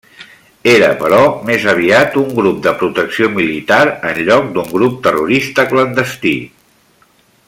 Era, 0.75 0.87
però, 1.01 1.19
més 1.49 1.67
aviat 1.73 2.17
un 2.21 2.31
grup 2.39 2.57
de 2.65 2.73
protecció 2.81 3.29
militar 3.35 3.79
en 4.13 4.23
lloc 4.31 4.49
d'un 4.57 4.73
grup 4.79 4.97
terrorista 5.09 5.71
clandestí. 5.75 6.35